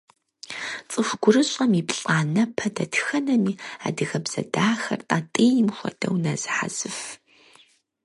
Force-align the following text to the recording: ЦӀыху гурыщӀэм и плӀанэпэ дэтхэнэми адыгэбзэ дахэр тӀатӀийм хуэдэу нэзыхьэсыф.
ЦӀыху 0.89 1.17
гурыщӀэм 1.21 1.71
и 1.79 1.83
плӀанэпэ 1.89 2.67
дэтхэнэми 2.75 3.53
адыгэбзэ 3.85 4.41
дахэр 4.53 5.01
тӀатӀийм 5.09 5.67
хуэдэу 5.77 6.15
нэзыхьэсыф. 6.23 6.99